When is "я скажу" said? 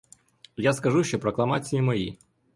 0.57-1.03